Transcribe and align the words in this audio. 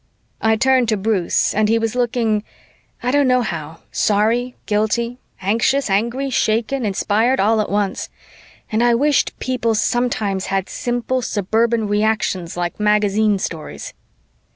I 0.41 0.55
turned 0.55 0.89
to 0.89 0.97
Bruce 0.97 1.53
and 1.53 1.69
he 1.69 1.77
was 1.77 1.93
looking, 1.93 2.43
I 3.03 3.11
don't 3.11 3.27
know 3.27 3.43
how, 3.43 3.81
sorry, 3.91 4.55
guilty, 4.65 5.19
anxious, 5.43 5.91
angry, 5.91 6.31
shaken, 6.31 6.85
inspired, 6.87 7.39
all 7.39 7.61
at 7.61 7.69
once, 7.69 8.09
and 8.71 8.83
I 8.83 8.95
wished 8.95 9.37
people 9.37 9.75
sometimes 9.75 10.47
had 10.47 10.69
simple 10.69 11.21
suburban 11.21 11.87
reactions 11.87 12.57
like 12.57 12.79
magazine 12.79 13.37
stories. 13.37 13.93